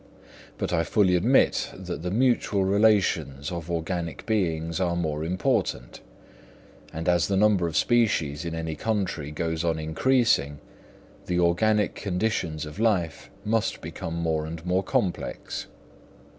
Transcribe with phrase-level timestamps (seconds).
[0.57, 6.01] but I fully admit that the mutual relations of organic beings are more important;
[6.91, 10.57] and as the number of species in any country goes on increasing,
[11.27, 15.67] the organic conditions of life must become more and more complex.